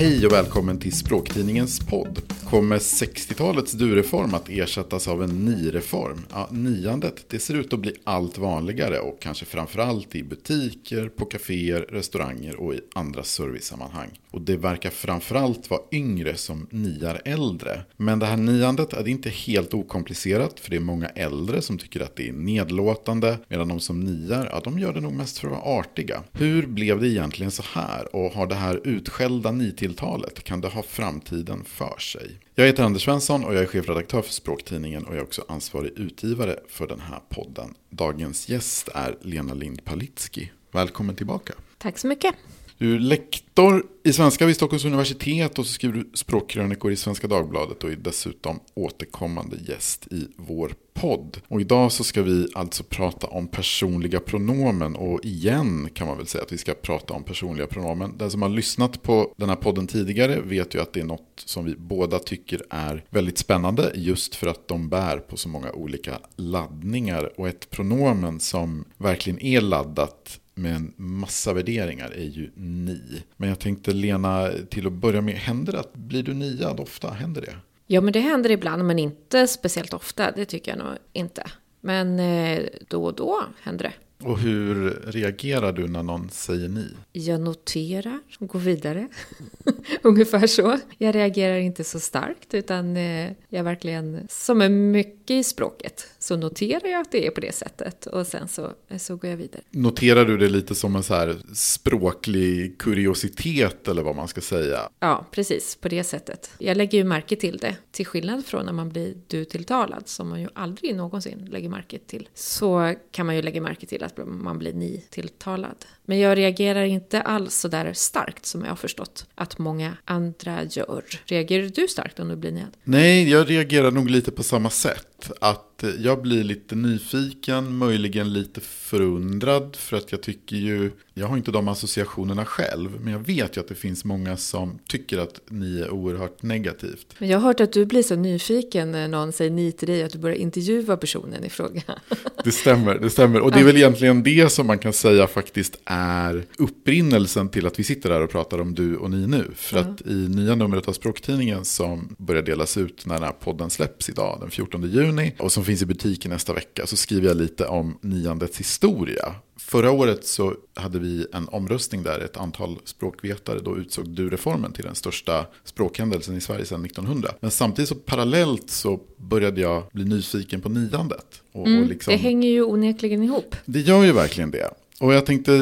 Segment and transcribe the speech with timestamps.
[0.00, 2.22] Hej och välkommen till Språktidningens podd.
[2.44, 6.26] Kommer 60-talets du-reform att ersättas av en ni-reform?
[6.30, 11.24] Ja, niandet det ser ut att bli allt vanligare och kanske framförallt i butiker, på
[11.24, 14.08] kaféer, restauranger och i andra servicesammanhang.
[14.30, 17.80] Och det verkar framförallt vara yngre som niar äldre.
[17.96, 22.00] Men det här niandet är inte helt okomplicerat för det är många äldre som tycker
[22.00, 25.48] att det är nedlåtande medan de som niar, ja de gör det nog mest för
[25.48, 26.22] att vara artiga.
[26.32, 29.52] Hur blev det egentligen så här och har det här utskällda
[29.90, 32.38] nitilltalet, kan det ha framtiden för sig?
[32.54, 35.92] Jag heter Anders Svensson och jag är chefredaktör för Språktidningen och jag är också ansvarig
[35.96, 37.74] utgivare för den här podden.
[37.90, 40.50] Dagens gäst är Lena Lind Palitski.
[40.72, 41.54] Välkommen tillbaka.
[41.78, 42.34] Tack så mycket.
[42.80, 47.26] Du är lektor i svenska vid Stockholms universitet och så skriver du språkkrönikor i Svenska
[47.26, 51.40] Dagbladet och är dessutom återkommande gäst i vår podd.
[51.48, 56.26] Och idag så ska vi alltså prata om personliga pronomen och igen kan man väl
[56.26, 58.18] säga att vi ska prata om personliga pronomen.
[58.18, 61.42] Den som har lyssnat på den här podden tidigare vet ju att det är något
[61.44, 65.72] som vi båda tycker är väldigt spännande just för att de bär på så många
[65.72, 72.50] olika laddningar och ett pronomen som verkligen är laddat med en massa värderingar är ju
[72.54, 73.22] ni.
[73.36, 77.10] Men jag tänkte Lena, till att börja med, händer det att blir du niad ofta?
[77.10, 77.56] Händer det?
[77.86, 80.30] Ja, men det händer ibland, men inte speciellt ofta.
[80.30, 81.42] Det tycker jag nog inte.
[81.80, 83.92] Men eh, då och då händer det.
[84.26, 86.86] Och hur reagerar du när någon säger ni?
[87.12, 89.08] Jag noterar och går vidare.
[90.02, 90.78] Ungefär så.
[90.98, 96.36] Jag reagerar inte så starkt utan eh, jag verkligen, som är mycket i språket, så
[96.36, 99.62] noterar jag att det är på det sättet och sen så, så går jag vidare.
[99.70, 104.88] Noterar du det lite som en så här språklig kuriositet eller vad man ska säga?
[105.00, 106.50] Ja, precis på det sättet.
[106.58, 107.76] Jag lägger ju märke till det.
[107.90, 112.28] Till skillnad från när man blir du-tilltalad som man ju aldrig någonsin lägger märke till.
[112.34, 115.84] Så kan man ju lägga märke till att man blir ni-tilltalad.
[116.04, 120.64] Men jag reagerar inte alls så där starkt som jag har förstått att många andra
[120.64, 121.04] gör.
[121.24, 122.76] Reagerar du starkt om du blir niad?
[122.84, 125.30] Nej, jag reagerar nog lite på samma sätt.
[125.40, 129.76] Att jag blir lite nyfiken, möjligen lite förundrad.
[129.76, 133.00] För att jag tycker ju, jag har inte de associationerna själv.
[133.00, 137.14] Men jag vet ju att det finns många som tycker att ni är oerhört negativt.
[137.18, 140.02] Men jag har hört att du blir så nyfiken när någon säger ni till dig
[140.02, 141.82] att du börjar intervjua personen i fråga.
[142.44, 143.40] Det stämmer, det stämmer.
[143.40, 147.78] Och det är väl egentligen det som man kan säga faktiskt är upprinnelsen till att
[147.78, 149.50] vi sitter här och pratar om du och ni nu.
[149.54, 153.70] För att i nya numret av Språktidningen som börjar delas ut när den här podden
[153.70, 157.36] släpps idag, den 14 juni, och som finns i butiken nästa vecka, så skriver jag
[157.36, 159.34] lite om niandets historia.
[159.66, 164.84] Förra året så hade vi en omröstning där ett antal språkvetare då utsåg du-reformen till
[164.84, 167.30] den största språkhändelsen i Sverige sedan 1900.
[167.40, 171.42] Men samtidigt så parallellt så började jag bli nyfiken på niandet.
[171.52, 173.56] Och, mm, och liksom, det hänger ju onekligen ihop.
[173.64, 174.70] Det gör ju verkligen det.
[175.00, 175.52] Och jag tänkte,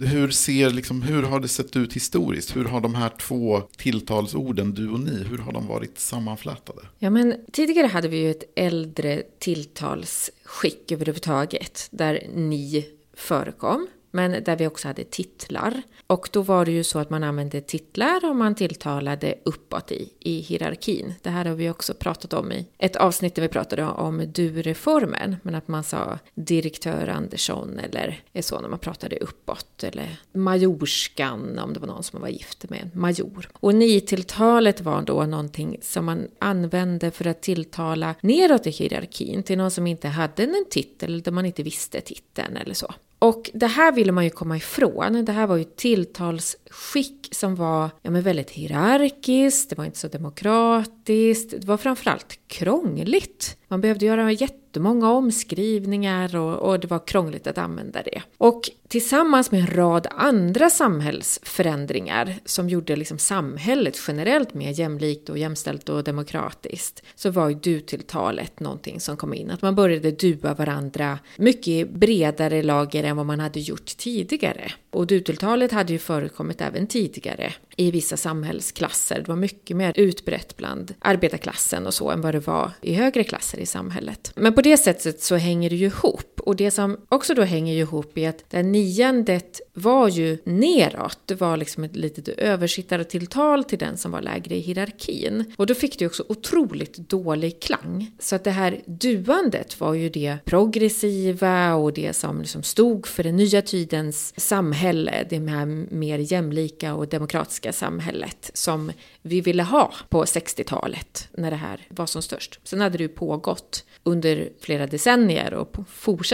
[0.00, 2.56] hur, ser, liksom, hur har det sett ut historiskt?
[2.56, 6.80] Hur har de här två tilltalsorden, du och ni, hur har de varit sammanflätade?
[6.98, 12.86] Ja, men tidigare hade vi ju ett äldre tilltalsskick överhuvudtaget, där ni
[13.16, 15.82] förekom men där vi också hade titlar.
[16.06, 20.08] Och då var det ju så att man använde titlar om man tilltalade uppåt i,
[20.20, 21.14] i hierarkin.
[21.22, 25.36] Det här har vi också pratat om i ett avsnitt där vi pratade om du-reformen,
[25.42, 31.72] men att man sa direktör Andersson eller så när man pratade uppåt, eller majorskan om
[31.72, 33.48] det var någon som var gift med en major.
[33.52, 39.58] Och ni-tilltalet var då någonting som man använde för att tilltala neråt i hierarkin till
[39.58, 42.94] någon som inte hade en titel, där man inte visste titeln eller så.
[43.24, 45.24] Och det här ville man ju komma ifrån.
[45.24, 49.98] Det här var ju tilltals skick som var ja, men väldigt hierarkiskt, det var inte
[49.98, 53.56] så demokratiskt, det var framförallt krångligt.
[53.68, 58.22] Man behövde göra jättemånga omskrivningar och, och, det var krångligt att använda det.
[58.38, 65.38] Och tillsammans med en rad andra samhällsförändringar som gjorde liksom samhället generellt mer jämlikt och
[65.38, 69.50] jämställt och demokratiskt så var ju du-tilltalet någonting som kom in.
[69.50, 74.72] Att man började dua varandra mycket bredare lager än vad man hade gjort tidigare.
[74.90, 79.16] Och du-tilltalet hade ju förekommit även tidigare i vissa samhällsklasser.
[79.16, 83.24] Det var mycket mer utbrett bland arbetarklassen och så än vad det var i högre
[83.24, 84.32] klasser i samhället.
[84.36, 86.33] Men på det sättet så hänger det ju ihop.
[86.44, 91.18] Och det som också då hänger ihop är att det niandet var ju neråt.
[91.24, 95.54] Det var liksom ett litet översittartilltal till den som var lägre i hierarkin.
[95.56, 98.10] Och då fick det också otroligt dålig klang.
[98.18, 103.22] Så att det här duandet var ju det progressiva och det som liksom stod för
[103.22, 105.26] den nya tidens samhälle.
[105.30, 108.92] Det här mer jämlika och demokratiska samhället som
[109.22, 112.60] vi ville ha på 60-talet när det här var som störst.
[112.64, 115.76] Sen hade det ju pågått under flera decennier och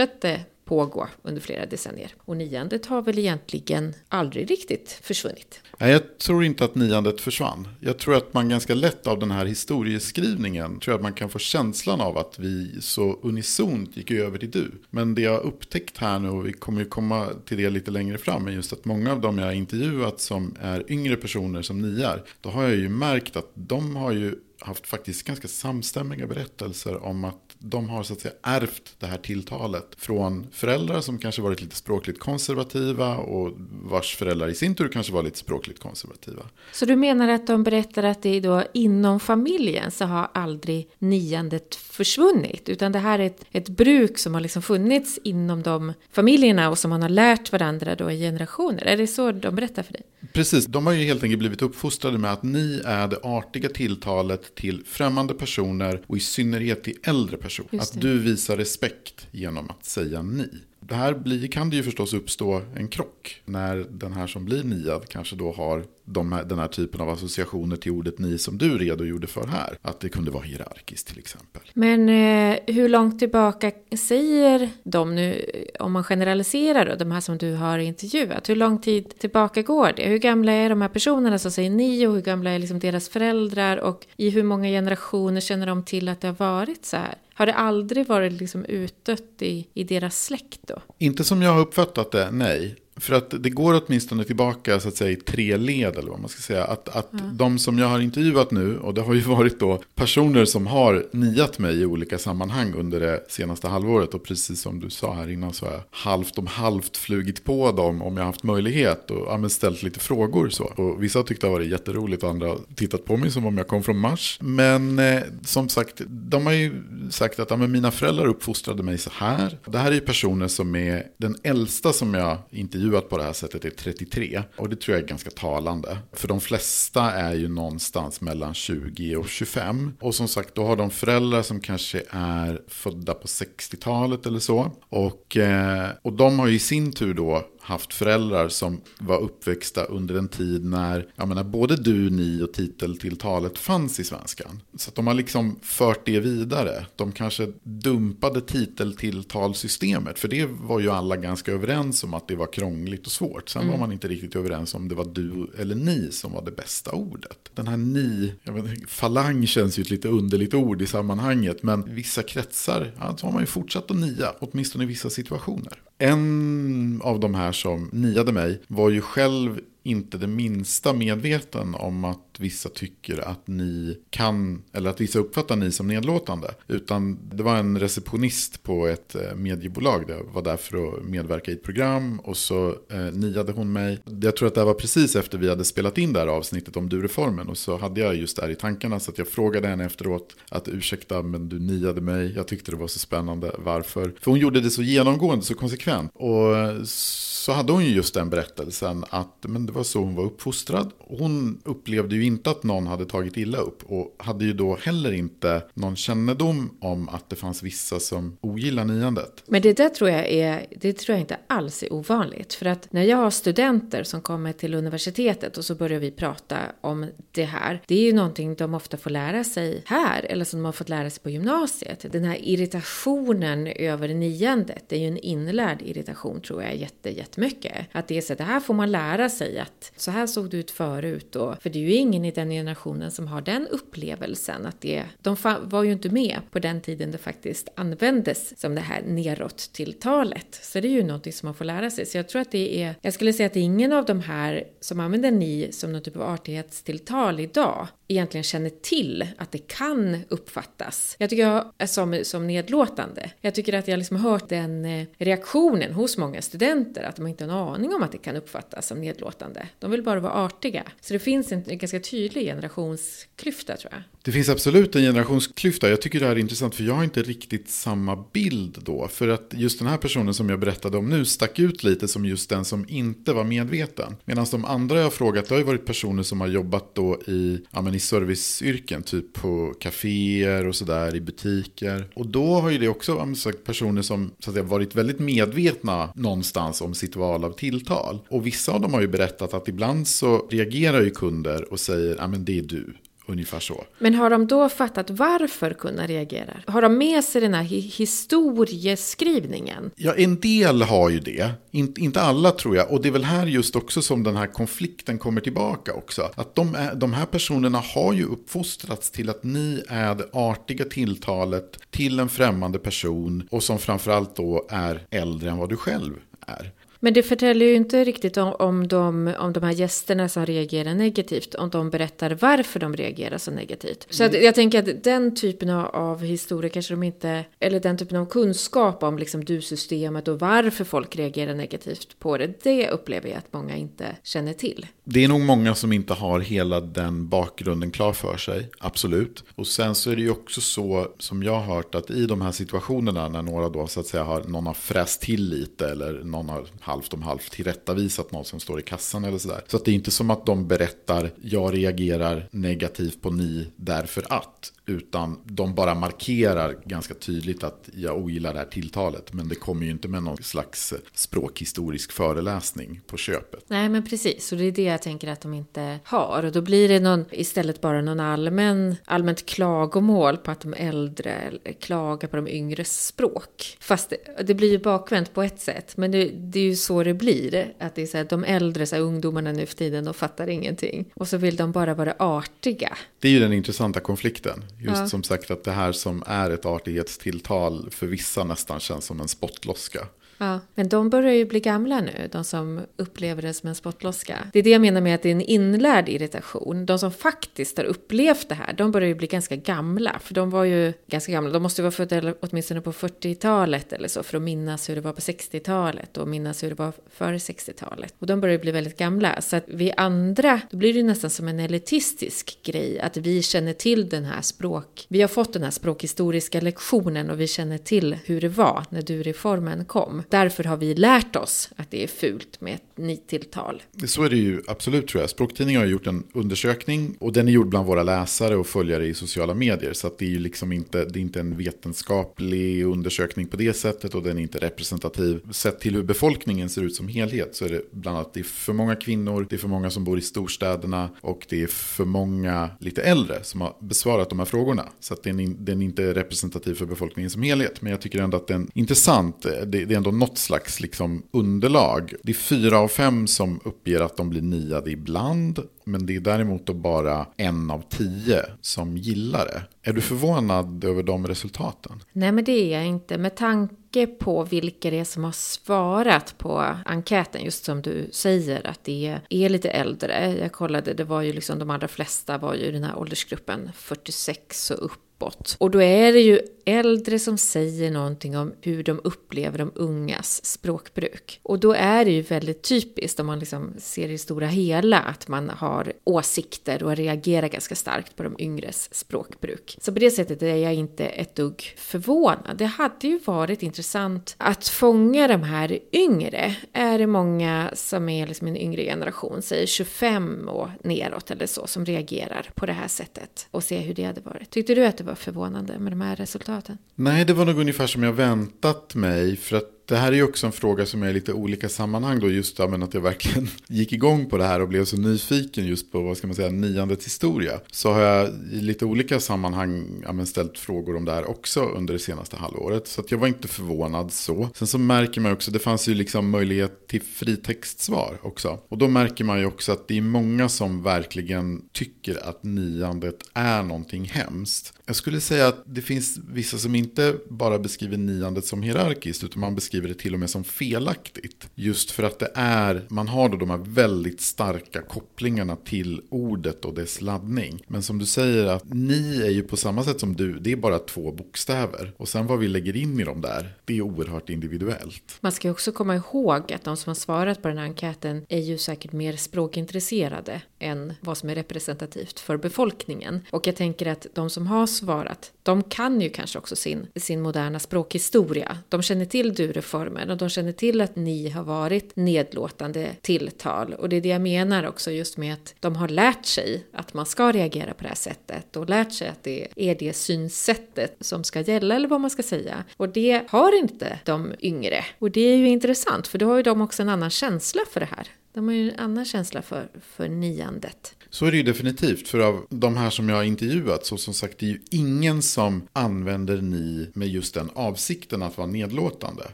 [0.01, 2.11] fortsatte pågå under flera decennier.
[2.17, 5.61] Och niandet har väl egentligen aldrig riktigt försvunnit.
[5.79, 7.67] Nej, jag tror inte att niandet försvann.
[7.79, 11.39] Jag tror att man ganska lätt av den här historieskrivningen tror att man kan få
[11.39, 14.71] känslan av att vi så unisont gick över till du.
[14.89, 18.17] Men det jag upptäckt här nu, och vi kommer ju komma till det lite längre
[18.17, 21.81] fram, är just att många av dem jag har intervjuat som är yngre personer som
[21.81, 27.03] niar, då har jag ju märkt att de har ju haft faktiskt ganska samstämmiga berättelser
[27.03, 31.41] om att de har så att säga ärvt det här tilltalet från föräldrar som kanske
[31.41, 33.53] varit lite språkligt konservativa och
[33.83, 36.41] vars föräldrar i sin tur kanske var lite språkligt konservativa.
[36.71, 40.87] Så du menar att de berättar att det är då inom familjen så har aldrig
[40.99, 45.93] niandet försvunnit utan det här är ett, ett bruk som har liksom funnits inom de
[46.11, 48.83] familjerna och som man har lärt varandra då i generationer.
[48.83, 50.01] Är det så de berättar för dig?
[50.33, 54.55] Precis, de har ju helt enkelt blivit uppfostrade med att ni är det artiga tilltalet
[54.55, 57.50] till främmande personer och i synnerhet till äldre personer.
[57.79, 60.49] Att du visar respekt genom att säga ni.
[60.79, 63.41] Det här blir, kan det ju förstås uppstå en krock.
[63.45, 67.09] När den här som blir niad kanske då har de här, den här typen av
[67.09, 69.77] associationer till ordet ni som du redogjorde för här.
[69.81, 71.61] Att det kunde vara hierarkiskt till exempel.
[71.73, 75.45] Men eh, hur långt tillbaka säger de nu,
[75.79, 79.93] om man generaliserar då, de här som du har intervjuat, hur lång tid tillbaka går
[79.95, 80.03] det?
[80.03, 83.09] Hur gamla är de här personerna som säger ni och hur gamla är liksom deras
[83.09, 87.15] föräldrar och i hur många generationer känner de till att det har varit så här?
[87.33, 90.81] Har det aldrig varit liksom utdött i, i deras släkt då?
[90.97, 92.75] Inte som jag har uppfattat det, nej.
[92.95, 96.29] För att det går åtminstone tillbaka så att säga i tre led eller vad man
[96.29, 96.63] ska säga.
[96.63, 97.37] Att, att mm.
[97.37, 101.05] de som jag har intervjuat nu, och det har ju varit då personer som har
[101.11, 104.13] niat mig i olika sammanhang under det senaste halvåret.
[104.13, 107.71] Och precis som du sa här innan så har jag halvt om halvt flugit på
[107.71, 109.11] dem om jag haft möjlighet.
[109.11, 110.63] Och ja, ställt lite frågor så.
[110.63, 113.45] Och vissa har tyckt det har varit jätteroligt och andra har tittat på mig som
[113.45, 114.37] om jag kom från Mars.
[114.41, 119.09] Men eh, som sagt, de har ju sagt att ja, mina föräldrar uppfostrade mig så
[119.13, 119.57] här.
[119.65, 123.23] Det här är ju personer som är den äldsta som jag intervjuat intervjuat på det
[123.23, 124.43] här sättet är 33.
[124.57, 125.97] Och det tror jag är ganska talande.
[126.13, 129.93] För de flesta är ju någonstans mellan 20 och 25.
[129.99, 134.71] Och som sagt, då har de föräldrar som kanske är födda på 60-talet eller så.
[134.89, 139.83] Och, eh, och de har ju i sin tur då haft föräldrar som var uppväxta
[139.83, 144.61] under en tid när jag menar, både du, ni och titeltilltalet fanns i svenskan.
[144.75, 146.85] Så de har liksom fört det vidare.
[146.95, 150.19] De kanske dumpade titeltilltalssystemet.
[150.19, 153.49] För det var ju alla ganska överens om att det var krångligt och svårt.
[153.49, 153.71] Sen mm.
[153.71, 156.91] var man inte riktigt överens om det var du eller ni som var det bästa
[156.91, 157.37] ordet.
[157.55, 161.63] Den här ni, jag vet, falang känns ju ett lite underligt ord i sammanhanget.
[161.63, 165.81] Men vissa kretsar, ja, så har man ju fortsatt att nia, åtminstone i vissa situationer.
[165.97, 172.05] En av de här som niade mig var ju själv inte det minsta medveten om
[172.05, 176.53] att vissa tycker att ni kan, eller att vissa uppfattar ni som nedlåtande.
[176.67, 180.05] Utan det var en receptionist på ett eh, mediebolag mediebolag.
[180.09, 183.99] Jag var där för att medverka i ett program och så eh, niade hon mig.
[184.21, 186.89] Jag tror att det var precis efter vi hade spelat in det här avsnittet om
[186.89, 187.49] du-reformen.
[187.49, 190.35] Och så hade jag just det här i tankarna så att jag frågade henne efteråt
[190.49, 192.33] att ursäkta men du niade mig.
[192.35, 193.51] Jag tyckte det var så spännande.
[193.57, 194.13] Varför?
[194.21, 196.11] För hon gjorde det så genomgående, så konsekvent.
[196.13, 200.23] Och så hade hon ju just den berättelsen att men det var så hon var
[200.23, 200.91] uppfostrad.
[200.99, 205.11] Hon upplevde ju inte att någon hade tagit illa upp och hade ju då heller
[205.11, 209.43] inte någon kännedom om att det fanns vissa som ogillar niandet.
[209.45, 212.53] Men det där tror jag, är, det tror jag inte alls är ovanligt.
[212.53, 216.57] För att när jag har studenter som kommer till universitetet och så börjar vi prata
[216.81, 217.81] om det här.
[217.87, 220.89] Det är ju någonting de ofta får lära sig här eller som de har fått
[220.89, 222.05] lära sig på gymnasiet.
[222.11, 227.87] Den här irritationen över niandet, det är ju en inlärd irritation tror jag jätte, jättemycket.
[227.91, 230.49] Att det är så att det här får man lära sig att så här såg
[230.49, 233.67] det ut förut och för det är ju ingen i den generationen som har den
[233.67, 238.75] upplevelsen att det, de var ju inte med på den tiden det faktiskt användes som
[238.75, 240.59] det här neråt tilltalet.
[240.63, 242.05] Så det är ju någonting som man får lära sig.
[242.05, 244.19] Så jag tror att det är, jag skulle säga att det är ingen av de
[244.19, 249.67] här som använder ni som någon typ av artighetstilltal idag egentligen känner till att det
[249.67, 251.15] kan uppfattas.
[251.19, 253.31] Jag tycker jag som, som nedlåtande.
[253.41, 257.27] Jag tycker att jag liksom har hört den eh, reaktionen hos många studenter att de
[257.27, 259.67] inte har en aning om att det kan uppfattas som nedlåtande.
[259.79, 260.83] De vill bara vara artiga.
[261.01, 264.01] Så det finns en, en ganska tydlig generationsklyfta tror jag.
[264.23, 265.89] Det finns absolut en generationsklyfta.
[265.89, 269.07] Jag tycker det här är intressant för jag har inte riktigt samma bild då.
[269.07, 272.25] För att just den här personen som jag berättade om nu stack ut lite som
[272.25, 274.15] just den som inte var medveten.
[274.25, 277.21] Medan de andra jag har frågat, det har ju varit personer som har jobbat då
[277.27, 282.07] i, ja, men i serviceyrken, typ på kaféer och sådär, i butiker.
[282.13, 286.09] Och då har ju det också sagt, personer som så att säga, varit väldigt medvetna
[286.15, 288.19] någonstans om sitt val av tilltal.
[288.29, 292.15] Och vissa av dem har ju berättat att ibland så reagerar ju kunder och säger,
[292.19, 292.93] ja men det är du
[293.31, 293.83] ungefär så.
[293.99, 296.63] Men har de då fattat varför kunna reagerar?
[296.67, 299.91] Har de med sig den här historieskrivningen?
[299.95, 301.51] Ja, en del har ju det.
[301.71, 302.91] In, inte alla tror jag.
[302.91, 306.29] Och det är väl här just också som den här konflikten kommer tillbaka också.
[306.35, 310.85] Att de, är, de här personerna har ju uppfostrats till att ni är det artiga
[310.85, 316.13] tilltalet till en främmande person och som framförallt då är äldre än vad du själv
[316.47, 316.71] är.
[317.03, 320.93] Men det förtäljer ju inte riktigt om, om, de, om de här gästerna som reagerar
[320.93, 324.07] negativt, om de berättar varför de reagerar så negativt.
[324.09, 328.17] Så att, jag tänker att den typen av historia kanske de inte, eller den typen
[328.17, 333.37] av kunskap om liksom du-systemet och varför folk reagerar negativt på det, det upplever jag
[333.37, 334.87] att många inte känner till.
[335.03, 339.43] Det är nog många som inte har hela den bakgrunden klar för sig, absolut.
[339.55, 342.41] Och sen så är det ju också så, som jag har hört, att i de
[342.41, 346.23] här situationerna när några då så att säga har, någon har fräst till lite eller
[346.23, 349.63] någon har halvt om halvt tillrättavisat någon som står i kassan eller sådär.
[349.67, 354.25] Så att det är inte som att de berättar, jag reagerar negativt på ni därför
[354.29, 354.73] att.
[354.91, 359.33] Utan de bara markerar ganska tydligt att jag ogillar det här tilltalet.
[359.33, 363.63] Men det kommer ju inte med någon slags språkhistorisk föreläsning på köpet.
[363.67, 366.43] Nej men precis, och det är det jag tänker att de inte har.
[366.45, 371.51] Och då blir det någon, istället bara någon allmän, allmänt klagomål på att de äldre
[371.79, 373.77] klagar på de yngres språk.
[373.79, 375.97] Fast det, det blir ju bakvänt på ett sätt.
[375.97, 377.73] Men det, det, är ju så det blir.
[377.79, 380.49] Att det är så här, de äldre, så här, ungdomarna nu för tiden, de fattar
[380.49, 381.05] ingenting.
[381.13, 382.97] Och så vill de bara vara artiga.
[383.19, 384.63] Det är ju den intressanta konflikten.
[384.83, 385.07] Just Ja.
[385.07, 389.27] som sagt att det här som är ett artighetstilltal för vissa nästan känns som en
[389.27, 390.07] spottloska.
[390.43, 394.37] Ja, men de börjar ju bli gamla nu, de som upplever det som en spottloska.
[394.53, 396.85] Det är det jag menar med att det är en inlärd irritation.
[396.85, 400.19] De som faktiskt har upplevt det här, de börjar ju bli ganska gamla.
[400.23, 404.07] För de var ju ganska gamla, de måste ju vara födda åtminstone på 40-talet eller
[404.07, 407.37] så, för att minnas hur det var på 60-talet och minnas hur det var före
[407.37, 408.13] 60-talet.
[408.19, 409.41] Och de börjar ju bli väldigt gamla.
[409.41, 413.41] Så att vi andra, då blir det ju nästan som en elitistisk grej, att vi
[413.41, 415.05] känner till den här språk...
[415.07, 419.01] Vi har fått den här språkhistoriska lektionen och vi känner till hur det var när
[419.01, 420.23] du-reformen kom.
[420.31, 423.81] Därför har vi lärt oss att det är fult med ett nitilltal.
[424.05, 425.29] Så är det ju absolut tror jag.
[425.29, 429.13] Språktidningen har gjort en undersökning och den är gjord bland våra läsare och följare i
[429.13, 429.93] sociala medier.
[429.93, 433.73] Så att det är ju liksom inte, det är inte en vetenskaplig undersökning på det
[433.73, 435.39] sättet och den är inte representativ.
[435.51, 438.43] Sett till hur befolkningen ser ut som helhet så är det bland annat det är
[438.43, 442.05] för många kvinnor, det är för många som bor i storstäderna och det är för
[442.05, 444.85] många lite äldre som har besvarat de här frågorna.
[444.99, 447.81] Så att den, är- den är inte representativ för befolkningen som helhet.
[447.81, 449.41] Men jag tycker ändå att den är intressant.
[449.41, 452.13] Det, det är ändå något slags liksom underlag.
[452.23, 455.59] Det är fyra av fem som uppger att de blir niade ibland.
[455.83, 459.89] Men det är däremot då bara en av tio som gillar det.
[459.89, 462.03] Är du förvånad över de resultaten?
[462.11, 463.17] Nej, men det är jag inte.
[463.17, 468.67] Med tanke på vilka det är som har svarat på enkäten, just som du säger,
[468.67, 470.37] att det är lite äldre.
[470.39, 473.71] Jag kollade, det var ju liksom de allra flesta var ju i den här åldersgruppen
[473.75, 475.55] 46 och upp uppåt.
[475.59, 480.45] Och då är det ju äldre som säger någonting om hur de upplever de ungas
[480.45, 481.39] språkbruk.
[481.43, 484.99] Och då är det ju väldigt typiskt om man liksom ser i det stora hela
[484.99, 489.77] att man har åsikter och reagerar ganska starkt på de yngres språkbruk.
[489.81, 492.57] Så på det sättet är jag inte ett dugg förvånad.
[492.57, 496.55] Det hade ju varit intressant att fånga de här yngre.
[496.73, 501.67] Är det många som är liksom en yngre generation, säg 25 och neråt eller så,
[501.67, 504.49] som reagerar på det här sättet och se hur det hade varit.
[504.49, 506.77] Tyckte du att det var var förvånande med de här resultaten?
[506.95, 509.37] Nej, det var nog ungefär som jag väntat mig.
[509.37, 512.19] För att det här är ju också en fråga som är i lite olika sammanhang
[512.19, 512.31] då.
[512.31, 515.65] Just ja, men att jag verkligen gick igång på det här och blev så nyfiken
[515.65, 517.59] just på vad ska man säga, niandets historia.
[517.71, 521.61] Så har jag i lite olika sammanhang ja, men ställt frågor om det här också
[521.61, 522.87] under det senaste halvåret.
[522.87, 524.49] Så att jag var inte förvånad så.
[524.55, 528.59] Sen så märker man också, det fanns ju liksom möjlighet till fritextsvar också.
[528.69, 533.17] Och då märker man ju också att det är många som verkligen tycker att niandet
[533.33, 534.73] är någonting hemskt.
[534.91, 539.39] Jag skulle säga att det finns vissa som inte bara beskriver niandet som hierarkiskt utan
[539.39, 541.49] man beskriver det till och med som felaktigt.
[541.55, 546.65] Just för att det är, man har då de här väldigt starka kopplingarna till ordet
[546.65, 547.63] och dess laddning.
[547.67, 550.55] Men som du säger att ni är ju på samma sätt som du, det är
[550.55, 551.93] bara två bokstäver.
[551.97, 555.17] Och sen vad vi lägger in i dem där, det är oerhört individuellt.
[555.21, 558.25] Man ska ju också komma ihåg att de som har svarat på den här enkäten
[558.29, 563.21] är ju säkert mer språkintresserade än vad som är representativt för befolkningen.
[563.29, 567.21] Och jag tänker att de som har svarat, de kan ju kanske också sin, sin
[567.21, 568.57] moderna språkhistoria.
[568.69, 573.73] De känner till du-reformen och de känner till att ni har varit nedlåtande tilltal.
[573.73, 576.93] Och det är det jag menar också just med att de har lärt sig att
[576.93, 580.97] man ska reagera på det här sättet och lärt sig att det är det synsättet
[580.99, 582.63] som ska gälla eller vad man ska säga.
[582.77, 584.85] Och det har inte de yngre.
[584.99, 587.79] Och det är ju intressant för då har ju de också en annan känsla för
[587.79, 588.07] det här.
[588.33, 590.95] De har ju en annan känsla för, för niandet.
[591.13, 592.07] Så är det ju definitivt.
[592.07, 595.21] För av de här som jag har intervjuat så som sagt det är ju ingen
[595.21, 599.23] som använder ni med just den avsikten att vara nedlåtande.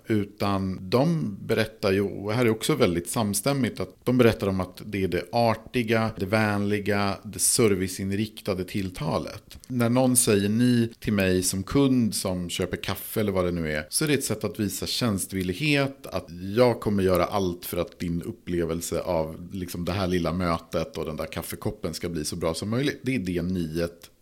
[0.07, 4.81] Utan de berättar ju, och här är också väldigt samstämmigt, att de berättar om att
[4.85, 9.57] det är det artiga, det vänliga, det serviceinriktade tilltalet.
[9.67, 13.71] När någon säger ni till mig som kund som köper kaffe eller vad det nu
[13.71, 17.77] är, så är det ett sätt att visa tjänstvillighet, att jag kommer göra allt för
[17.77, 22.25] att din upplevelse av liksom det här lilla mötet och den där kaffekoppen ska bli
[22.25, 22.99] så bra som möjligt.
[23.03, 23.75] Det är det niet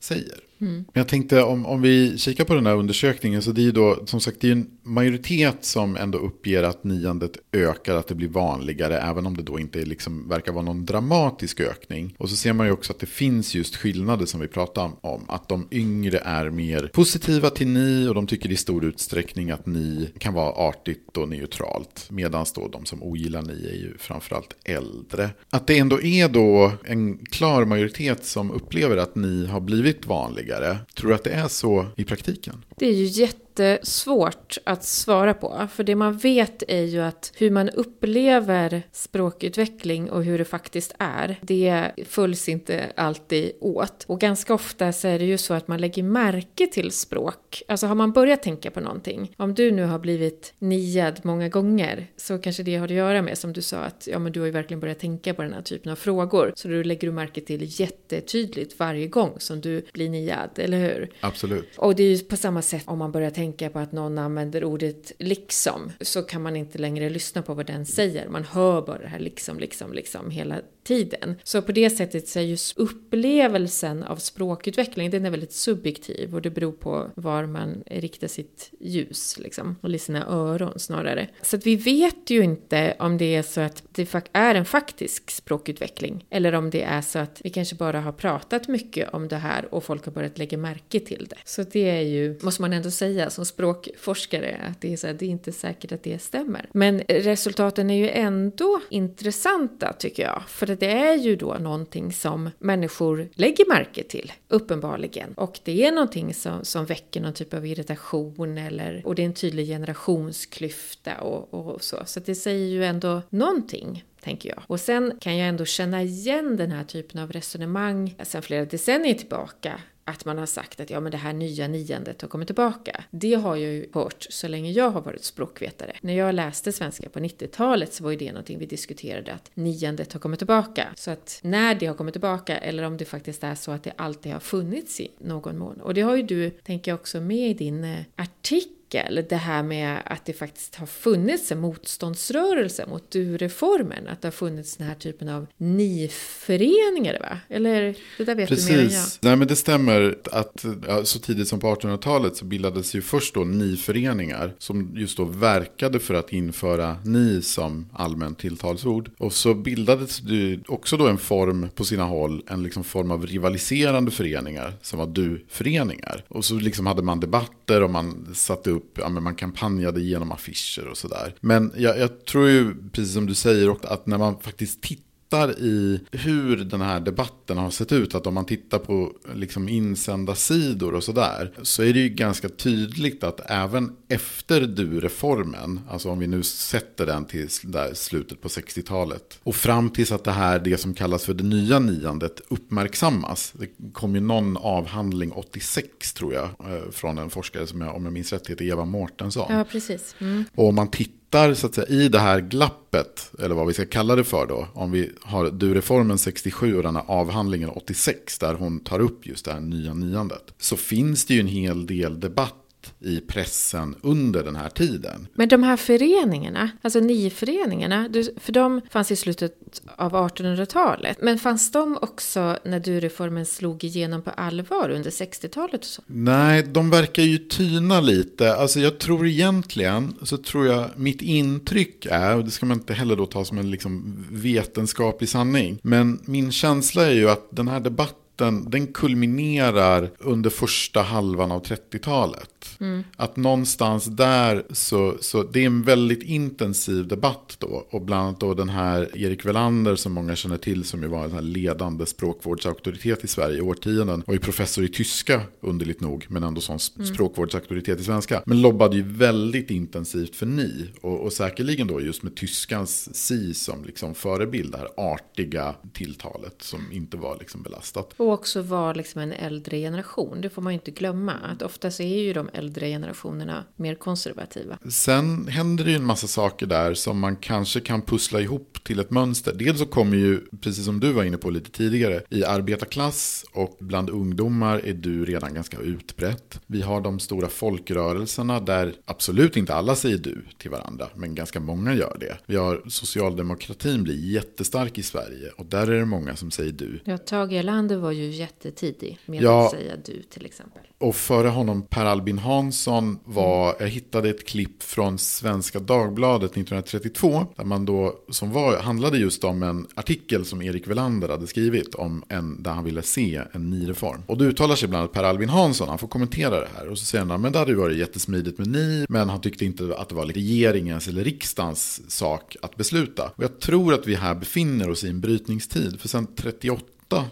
[0.06, 0.40] säger.
[0.62, 0.74] Mm.
[0.74, 3.72] Men jag tänkte om, om vi kikar på den här undersökningen så det är ju
[3.72, 8.16] då som sagt det är en majoritet som ändå uppger att niandet ökar, att det
[8.16, 12.16] blir vanligare även om det då inte liksom, verkar vara någon dramatisk ökning.
[12.18, 15.26] Och så ser man ju också att det finns just skillnader som vi pratar om.
[15.28, 19.66] Att de yngre är mer positiva till ni och de tycker i stor utsträckning att
[19.66, 22.08] ni kan vara artigt och neutralt.
[22.10, 25.30] Medan då de som ogillar ni är ju framförallt äldre.
[25.50, 30.78] Att det ändå är då en klar majoritet som upplever att ni har blivit vanligare.
[30.96, 32.64] Tror du att det är så i praktiken?
[32.78, 35.68] Det är ju jätte jättesvårt att svara på.
[35.72, 40.96] För det man vet är ju att hur man upplever språkutveckling och hur det faktiskt
[41.00, 44.06] är, det följs inte alltid åt.
[44.08, 47.64] Och ganska ofta så är det ju så att man lägger märke till språk.
[47.68, 52.08] Alltså har man börjat tänka på någonting, om du nu har blivit niad många gånger,
[52.18, 54.46] så kanske det har att göra med, som du sa, att ja, men du har
[54.46, 56.54] ju verkligen börjat tänka på den här typen av frågor.
[56.56, 61.12] Så du lägger du märke till jättetydligt varje gång som du blir niad, eller hur?
[61.20, 61.78] Absolut.
[61.78, 64.18] Och det är ju på samma sätt om man börjar tänka tänka på att någon
[64.18, 68.30] använder ordet liksom så kan man inte längre lyssna på vad den säger.
[68.30, 71.36] Man hör bara det här liksom, liksom, liksom hela tiden.
[71.44, 76.42] Så på det sättet så är just upplevelsen av språkutveckling, den är väldigt subjektiv och
[76.42, 81.30] det beror på var man riktar sitt ljus liksom, och sina öron snarare.
[81.42, 85.32] Så att vi vet ju inte om det är så att det är en faktisk
[85.32, 89.38] språkutveckling eller om det är så att vi kanske bara har pratat mycket om det
[89.38, 91.38] här och folk har börjat lägga märke till det.
[91.46, 95.13] Så det är ju, måste man ändå säga som språkforskare, att det är, så här,
[95.13, 96.70] det är inte säkert att det stämmer.
[96.74, 102.50] Men resultaten är ju ändå intressanta tycker jag, för det är ju då någonting som
[102.60, 105.34] människor lägger märke till, uppenbarligen.
[105.34, 109.26] Och det är någonting som, som väcker någon typ av irritation eller, och det är
[109.26, 111.98] en tydlig generationsklyfta och, och så.
[112.06, 114.63] Så det säger ju ändå någonting tänker jag.
[114.67, 119.13] Och sen kan jag ändå känna igen den här typen av resonemang sen flera decennier
[119.13, 123.04] tillbaka att man har sagt att ja, men det här nya niandet har kommit tillbaka.
[123.12, 125.96] Det har jag ju hört så länge jag har varit språkvetare.
[126.02, 130.13] När jag läste svenska på 90-talet så var ju det någonting vi diskuterade att niandet
[130.13, 130.88] har kommit tillbaka.
[130.96, 133.94] Så att när det har kommit tillbaka eller om det faktiskt är så att det
[133.96, 135.82] alltid har funnits i någon mån.
[135.82, 139.36] Och det har ju du, tänker jag också med i din eh, artikel artikel, det
[139.36, 144.78] här med att det faktiskt har funnits en motståndsrörelse mot du-reformen, att det har funnits
[144.78, 147.38] den här typen av ni-föreningar, va?
[147.50, 148.67] Eller det där vet Precis.
[148.67, 149.06] du mer än jag.
[149.21, 153.34] Nej, men det stämmer att ja, så tidigt som på 1800-talet så bildades ju först
[153.34, 159.12] då ni-föreningar som just då verkade för att införa ni som allmänt tilltalsord.
[159.17, 163.28] Och så bildades det också då en form på sina håll, en liksom form av
[163.28, 166.24] rivaliserande föreningar som var du-föreningar.
[166.28, 170.32] Och så liksom hade man debatter och man satte upp, ja, men man kampanjade genom
[170.32, 171.36] affischer och sådär.
[171.40, 175.60] Men jag, jag tror ju, precis som du säger, att när man faktiskt tittar tittar
[175.60, 180.36] i hur den här debatten har sett ut, att om man tittar på liksom insända
[180.36, 186.19] sidor och sådär, så är det ju ganska tydligt att även efter du-reformen, alltså om
[186.19, 190.60] vi nu sätter den till där slutet på 60-talet, och fram tills att det här,
[190.60, 193.54] det som kallas för det nya niandet, uppmärksammas.
[193.60, 198.06] Det kom ju någon avhandling 86 tror jag, eh, från en forskare som jag, om
[198.06, 199.45] jag minns rätt heter Eva Mårtensson.
[199.50, 200.15] Ja, precis.
[200.19, 200.45] Mm.
[200.56, 203.74] Och om man tittar hittar så att säga, i det här glappet, eller vad vi
[203.74, 208.40] ska kalla det för då, om vi har du-reformen 67 och den här avhandlingen 86,
[208.40, 211.86] där hon tar upp just det här nya niandet, så finns det ju en hel
[211.86, 212.64] del debatt
[213.00, 215.28] i pressen under den här tiden.
[215.34, 221.17] Men de här föreningarna, alltså NI-föreningarna, för de fanns i slutet av 1800-talet.
[221.21, 226.00] Men fanns de också när du-reformen slog igenom på allvar under 60-talet?
[226.08, 228.56] Nej, de verkar ju tyna lite.
[228.56, 232.93] Alltså jag tror egentligen, så tror jag mitt intryck är, och det ska man inte
[232.93, 237.67] heller då ta som en liksom vetenskaplig sanning, men min känsla är ju att den
[237.67, 242.50] här debatten debatten den kulminerar under första halvan av 30-talet.
[242.80, 243.04] Mm.
[243.17, 247.88] Att någonstans där så, så det är en väldigt intensiv debatt då.
[247.89, 251.26] Och bland annat då den här Erik Velander som många känner till som ju var
[251.26, 254.24] en ledande språkvårdsauktoritet i Sverige i årtionden.
[254.28, 257.08] Var ju professor i tyska underligt nog men ändå som mm.
[257.08, 258.41] språkvårdsauktoritet i svenska.
[258.45, 260.89] Men lobbade ju väldigt intensivt för ni.
[261.02, 264.71] Och, och säkerligen då just med tyskans si som liksom förebild.
[264.71, 268.13] Det här artiga tilltalet som inte var liksom belastat.
[268.26, 270.42] Och också vara liksom en äldre generation.
[270.42, 271.34] Det får man ju inte glömma.
[271.34, 274.78] Att oftast är ju de äldre generationerna mer konservativa.
[274.90, 279.00] Sen händer det ju en massa saker där som man kanske kan pussla ihop till
[279.00, 279.54] ett mönster.
[279.54, 283.78] Dels så kommer ju, precis som du var inne på lite tidigare, i arbetarklass och
[283.80, 286.60] bland ungdomar är du redan ganska utbrett.
[286.67, 291.60] Vi har de stora folkrörelserna där absolut inte alla säger du till varandra, men ganska
[291.60, 292.38] många gör det.
[292.45, 297.00] Vi har socialdemokratin blir jättestark i Sverige och där är det många som säger du.
[297.04, 300.82] Ja, Tage Erlander var ju jättetidig med ja, att säga du till exempel.
[301.06, 307.46] Och före honom Per Albin Hansson var, jag hittade ett klipp från Svenska Dagbladet 1932.
[307.56, 311.96] Där man då, som var, handlade just om en artikel som Erik Velander hade skrivit.
[311.96, 314.22] Om en, där han ville se en ny reform.
[314.28, 316.88] Och då uttalar sig bland annat Per Albin Hansson, han får kommentera det här.
[316.88, 319.06] Och så säger han, men det hade ju varit jättesmidigt med ni.
[319.10, 323.32] Men han tyckte inte att det var regeringens eller riksdagens sak att besluta.
[323.36, 326.00] Och jag tror att vi här befinner oss i en brytningstid.
[326.00, 326.86] För sen 38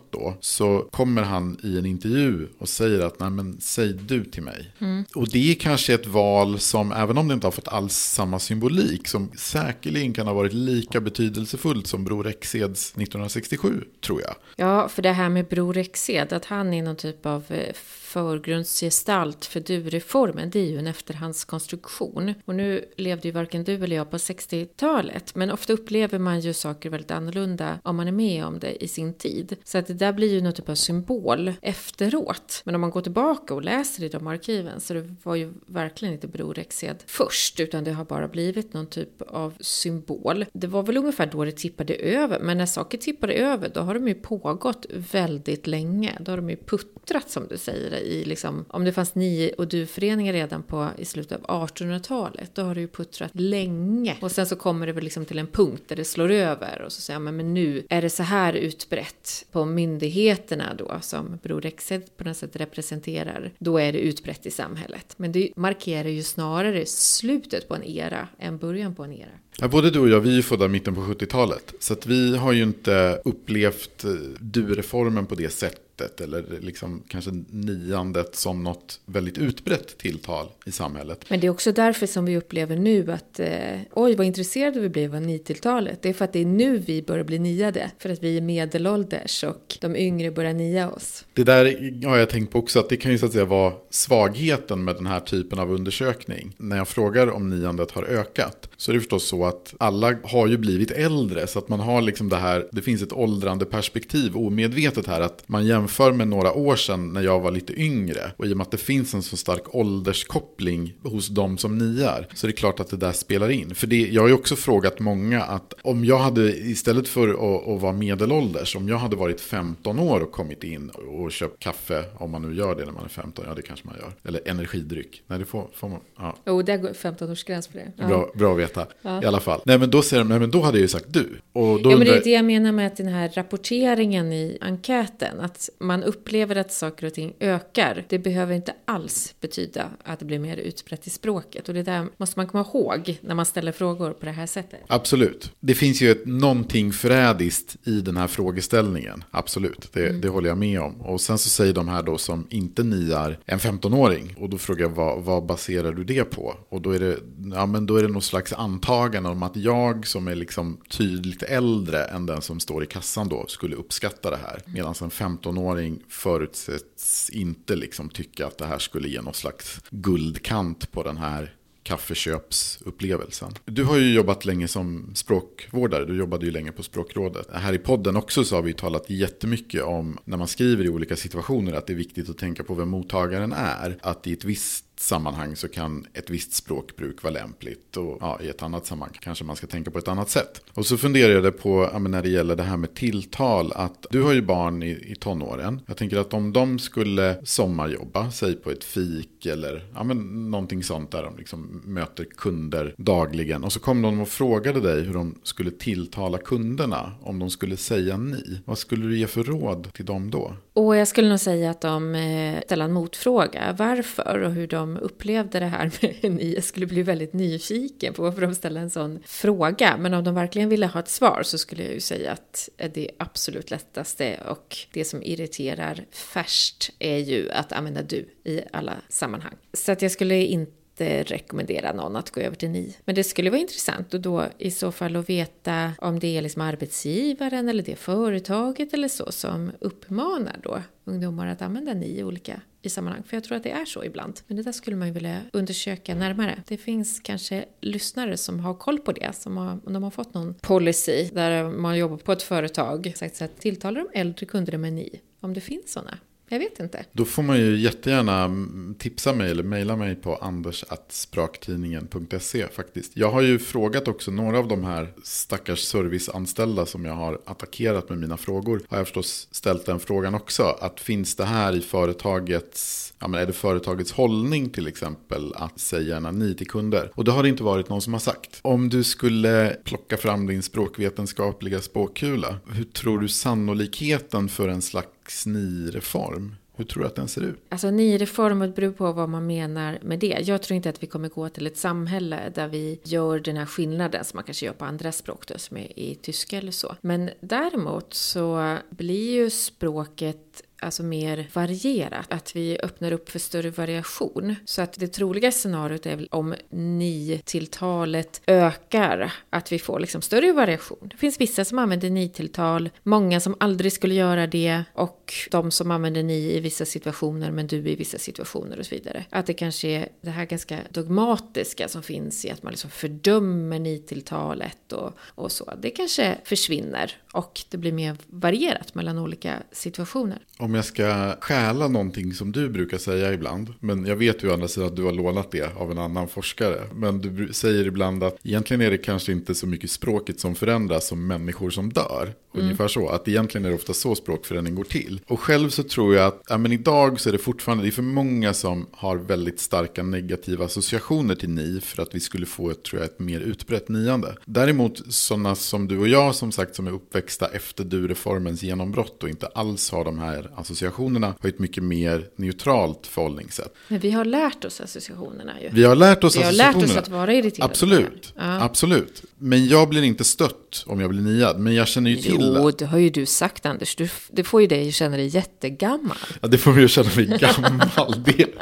[0.09, 4.43] då så kommer han i en intervju och säger att nej men säg du till
[4.43, 4.73] mig.
[4.79, 5.05] Mm.
[5.15, 8.39] Och det är kanske ett val som även om det inte har fått alls samma
[8.39, 14.35] symbolik som säkerligen kan ha varit lika betydelsefullt som Bror Rexeds 1967 tror jag.
[14.55, 17.73] Ja, för det här med Bror Rexed, att han är någon typ av eh,
[18.13, 22.33] förgrundsgestalt för du-reformen, det är ju en efterhandskonstruktion.
[22.45, 26.53] Och nu levde ju varken du eller jag på 60-talet, men ofta upplever man ju
[26.53, 29.55] saker väldigt annorlunda om man är med om det i sin tid.
[29.63, 32.61] Så att det där blir ju någon typ av symbol efteråt.
[32.65, 36.13] Men om man går tillbaka och läser i de arkiven så det var ju verkligen
[36.13, 40.45] inte Bror Rexed först, utan det har bara blivit någon typ av symbol.
[40.53, 43.93] Det var väl ungefär då det tippade över, men när saker tippade över då har
[43.93, 46.17] de ju pågått väldigt länge.
[46.19, 49.67] Då har de ju puttrat som du säger i liksom, om det fanns nio och
[49.67, 54.17] du-föreningar redan på i slutet av 1800-talet, då har det ju puttrat länge.
[54.21, 56.91] Och sen så kommer det väl liksom till en punkt där det slår över och
[56.91, 61.61] så säger man, men nu är det så här utbrett på myndigheterna då, som Bror
[61.61, 65.13] Rexed på något sätt representerar, då är det utbrett i samhället.
[65.17, 69.29] Men det markerar ju snarare slutet på en era än början på en era.
[69.57, 71.73] Ja, både du och jag, vi är ju födda mitten på 70-talet.
[71.79, 77.03] Så att vi har ju inte upplevt eh, du-reformen på det sättet sättet eller liksom
[77.07, 81.25] kanske niandet som något väldigt utbrett tilltal i samhället.
[81.29, 83.47] Men det är också därför som vi upplever nu att eh,
[83.93, 86.01] oj vad intresserade vi blev av nitilltalet.
[86.01, 87.91] Det är för att det är nu vi börjar bli niade.
[87.99, 91.25] För att vi är medelålders och de yngre börjar nia oss.
[91.33, 91.65] Det där
[92.07, 94.95] har jag tänkt på också att det kan ju så att säga vara svagheten med
[94.95, 96.55] den här typen av undersökning.
[96.57, 100.47] När jag frågar om niandet har ökat så är det förstås så att alla har
[100.47, 104.37] ju blivit äldre så att man har liksom det här, det finns ett åldrande perspektiv
[104.37, 108.31] omedvetet här att man jämför jämför med några år sedan när jag var lite yngre
[108.37, 112.27] och i och med att det finns en så stark ålderskoppling hos de som niar
[112.33, 113.75] så är det klart att det där spelar in.
[113.75, 117.67] För det, jag har ju också frågat många att om jag hade istället för att,
[117.67, 122.03] att vara medelålders, om jag hade varit 15 år och kommit in och köpt kaffe,
[122.17, 124.13] om man nu gör det när man är 15, ja det kanske man gör.
[124.23, 125.99] Eller energidryck, nej det får, får man.
[126.17, 126.35] Ja.
[126.45, 127.91] Jo, oh, det går 15-årsgräns för det.
[127.97, 128.07] Ja.
[128.07, 129.23] Bra, bra att veta, ja.
[129.23, 129.61] i alla fall.
[129.65, 131.29] Nej men då säger de, nej men då hade jag ju sagt du.
[131.53, 134.57] Och då ja men det är det jag menar med att den här rapporteringen i
[134.61, 140.19] enkäten, att man upplever att saker och ting ökar, det behöver inte alls betyda att
[140.19, 141.67] det blir mer utbrett i språket.
[141.67, 144.79] Och det där måste man komma ihåg när man ställer frågor på det här sättet.
[144.87, 145.51] Absolut.
[145.59, 149.23] Det finns ju ett, någonting förrädiskt i den här frågeställningen.
[149.31, 150.21] Absolut, det, mm.
[150.21, 151.01] det håller jag med om.
[151.01, 154.35] Och sen så säger de här då som inte niar en 15-åring.
[154.37, 156.55] Och då frågar jag vad, vad baserar du det på?
[156.69, 157.17] Och då är det,
[157.53, 161.43] ja, men då är det någon slags antagande om att jag som är liksom tydligt
[161.43, 164.61] äldre än den som står i kassan då skulle uppskatta det här.
[164.65, 165.62] Medan en 15-åring
[166.09, 171.55] förutsätts inte liksom tycka att det här skulle ge någon slags guldkant på den här
[171.83, 173.53] kaffeköpsupplevelsen.
[173.65, 177.47] Du har ju jobbat länge som språkvårdare, du jobbade ju länge på språkrådet.
[177.53, 181.15] Här i podden också så har vi talat jättemycket om när man skriver i olika
[181.15, 183.97] situationer att det är viktigt att tänka på vem mottagaren är.
[184.01, 187.97] Att i ett visst sammanhang så kan ett visst språkbruk vara lämpligt.
[187.97, 190.61] Och ja, i ett annat sammanhang kanske man ska tänka på ett annat sätt.
[190.73, 194.21] Och så funderar jag på, ja, när det gäller det här med tilltal, att du
[194.21, 195.81] har ju barn i, i tonåren.
[195.85, 200.83] Jag tänker att om de skulle sommarjobba, säg på ett fik eller ja, men någonting
[200.83, 203.63] sånt där de liksom möter kunder dagligen.
[203.63, 207.77] Och så kom de och frågade dig hur de skulle tilltala kunderna om de skulle
[207.77, 208.61] säga ni.
[208.65, 210.53] Vad skulle du ge för råd till dem då?
[210.73, 213.75] Och jag skulle nog säga att de eh, ställer en motfråga.
[213.77, 216.55] Varför och hur de upplevde det här med ni.
[216.55, 219.97] i skulle bli väldigt nyfiken på varför de ställer en sån fråga.
[219.97, 223.11] Men om de verkligen ville ha ett svar så skulle jag ju säga att det
[223.17, 229.55] absolut lättaste och det som irriterar färst är ju att använda du i alla sammanhang.
[229.73, 232.95] Så att jag skulle inte rekommendera någon att gå över till ni.
[233.05, 236.41] Men det skulle vara intressant och då i så fall att veta om det är
[236.41, 242.23] liksom arbetsgivaren eller det företaget eller så som uppmanar då ungdomar att använda ni i
[242.23, 243.23] olika i sammanhang.
[243.23, 244.39] För jag tror att det är så ibland.
[244.47, 246.63] Men det där skulle man ju vilja undersöka närmare.
[246.67, 249.35] Det finns kanske lyssnare som har koll på det.
[249.35, 253.13] Som har, de har fått någon policy där man jobbar på ett företag.
[253.15, 255.21] Sagt så här, tilltalar de äldre kunder med ni?
[255.39, 256.17] Om det finns sådana.
[256.53, 257.05] Jag vet inte.
[257.11, 258.51] Då får man ju jättegärna
[258.99, 263.17] tipsa mig eller mejla mig på andersatspraktidningen.se faktiskt.
[263.17, 268.09] Jag har ju frågat också några av de här stackars serviceanställda som jag har attackerat
[268.09, 268.81] med mina frågor.
[268.89, 270.63] Har jag förstås ställt den frågan också.
[270.63, 275.79] Att finns det här i företagets, ja men är det företagets hållning till exempel att
[275.79, 277.11] säga gärna ni till kunder?
[277.15, 278.59] Och det har det inte varit någon som har sagt.
[278.61, 285.07] Om du skulle plocka fram din språkvetenskapliga spåkula, hur tror du sannolikheten för en slags
[285.23, 286.55] slags ni-reform?
[286.75, 287.65] Hur tror du att den ser ut?
[287.69, 290.43] Alltså ni-reformen beror på vad man menar med det.
[290.45, 293.65] Jag tror inte att vi kommer gå till ett samhälle där vi gör den här
[293.65, 296.95] skillnaden som man kanske gör på andra språk då, som är i tyska eller så.
[297.01, 302.33] Men däremot så blir ju språket alltså mer varierat.
[302.33, 304.55] Att vi öppnar upp för större variation.
[304.65, 310.51] Så att det troliga scenariot är väl om ni-tilltalet ökar, att vi får liksom större
[310.51, 311.09] variation.
[311.11, 315.91] Det finns vissa som använder ni-tilltal, många som aldrig skulle göra det och de som
[315.91, 319.25] använder ni i vissa situationer men du i vissa situationer och så vidare.
[319.29, 323.79] Att det kanske är det här ganska dogmatiska som finns i att man liksom fördömer
[323.79, 325.73] ni-tilltalet och, och så.
[325.81, 330.39] Det kanske försvinner och det blir mer varierat mellan olika situationer.
[330.57, 334.53] Om jag ska stjäla någonting som du brukar säga ibland, men jag vet ju å
[334.53, 336.81] andra sidan att du har lånat det av en annan forskare.
[336.95, 341.07] Men du säger ibland att egentligen är det kanske inte så mycket språket som förändras
[341.07, 342.33] som människor som dör.
[342.53, 342.65] Mm.
[342.65, 345.21] Ungefär så, att egentligen är det ofta så språkförändring går till.
[345.27, 347.91] Och själv så tror jag att, ja men idag så är det fortfarande, det är
[347.91, 352.69] för många som har väldigt starka negativa associationer till ni för att vi skulle få,
[352.69, 354.35] ett, tror jag, ett mer utbrett niande.
[354.45, 359.29] Däremot sådana som du och jag som sagt som är uppväxta efter du-reformens genombrott och
[359.29, 363.73] inte alls har de här associationerna har ett mycket mer neutralt förhållningssätt.
[363.87, 365.69] Men vi har lärt oss associationerna ju.
[365.71, 366.87] Vi har lärt oss vi har associationerna.
[366.87, 367.71] lärt oss att vara irriterade.
[367.71, 368.61] Absolut, ja.
[368.61, 369.23] absolut.
[369.37, 371.59] Men jag blir inte stött om jag blir niad.
[371.59, 373.95] Men jag känner ju till Jo, det har ju du sagt Anders.
[373.95, 376.17] Du, det får ju dig att känna dig jättegammal.
[376.41, 378.23] Ja, det får mig att känna mig gammal.
[378.25, 378.53] det.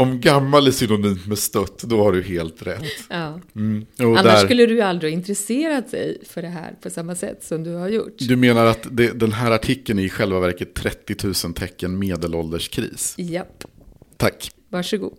[0.00, 2.84] Om gammal är synonymt med stött, då har du helt rätt.
[3.08, 3.40] Ja.
[3.56, 3.86] Mm.
[3.98, 4.44] Annars där...
[4.44, 7.88] skulle du aldrig ha intresserat dig för det här på samma sätt som du har
[7.88, 8.14] gjort.
[8.18, 13.14] Du menar att det, den här artikeln är i själva verket 30 000 tecken medelålderskris?
[13.18, 13.64] Japp.
[14.16, 14.50] Tack.
[14.68, 15.12] Varsågod.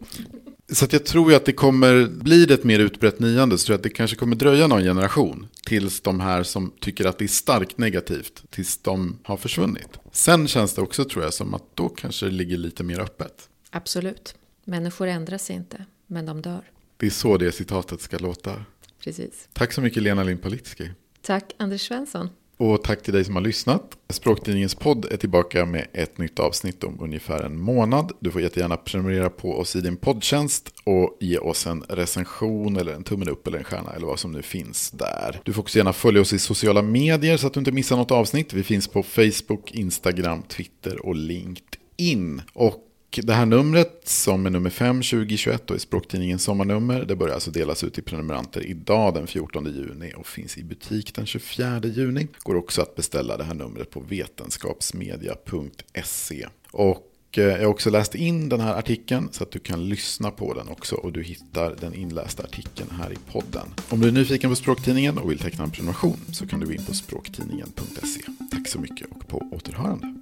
[0.72, 3.78] Så jag tror att det kommer, blir det ett mer utbrett niande så tror jag
[3.78, 7.28] att det kanske kommer dröja någon generation tills de här som tycker att det är
[7.28, 9.90] starkt negativt, tills de har försvunnit.
[10.12, 13.50] Sen känns det också tror jag som att då kanske det ligger lite mer öppet.
[13.70, 14.36] Absolut.
[14.64, 16.72] Människor ändrar sig inte, men de dör.
[16.98, 18.66] Det är så det citatet ska låta.
[19.04, 19.50] Precis.
[19.54, 20.90] Tack så mycket Lena Lindpalitski.
[21.22, 22.30] Tack Anders Svensson.
[22.58, 23.98] Och tack till dig som har lyssnat.
[24.10, 28.12] Språktidningens podd är tillbaka med ett nytt avsnitt om ungefär en månad.
[28.20, 32.94] Du får jättegärna prenumerera på oss i din poddtjänst och ge oss en recension eller
[32.94, 35.42] en tummen upp eller en stjärna eller vad som nu finns där.
[35.44, 38.12] Du får också gärna följa oss i sociala medier så att du inte missar något
[38.12, 38.54] avsnitt.
[38.54, 42.42] Vi finns på Facebook, Instagram, Twitter och LinkedIn.
[42.54, 47.06] Och det här numret som är nummer 5 2021 och är språktidningens sommarnummer.
[47.06, 51.16] Det börjar alltså delas ut till prenumeranter idag den 14 juni och finns i butik
[51.16, 52.28] den 24 juni.
[52.40, 56.48] Går också att beställa det här numret på vetenskapsmedia.se.
[56.72, 60.32] Och eh, jag har också läst in den här artikeln så att du kan lyssna
[60.32, 63.68] på den också och du hittar den inlästa artikeln här i podden.
[63.90, 66.74] Om du är nyfiken på Språktidningen och vill teckna en prenumeration så kan du gå
[66.74, 68.22] in på språktidningen.se.
[68.52, 70.16] Tack så mycket och på återhörande.